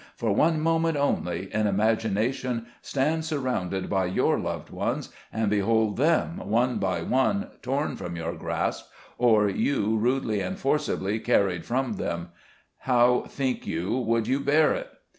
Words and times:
for 0.15 0.33
one 0.33 0.59
moment 0.59 0.97
only, 0.97 1.47
in 1.53 1.67
imagination, 1.67 2.65
stand 2.81 3.23
surrounded 3.23 3.87
by 3.87 4.03
your 4.03 4.39
loved 4.39 4.71
ones, 4.71 5.09
and 5.31 5.47
behold 5.51 5.95
them, 5.95 6.37
one 6.49 6.79
by 6.79 7.03
one, 7.03 7.49
torn 7.61 7.95
from 7.95 8.15
your 8.15 8.33
grasp, 8.33 8.89
or 9.19 9.47
you 9.47 9.95
rudely 9.99 10.39
and 10.41 10.57
forcibly 10.57 11.19
carried 11.19 11.65
from 11.67 11.97
them— 11.97 12.29
how, 12.89 13.21
think 13.27 13.67
you, 13.67 13.95
would 13.95 14.25
you 14.27 14.39
bear 14.39 14.73
it? 14.73 14.89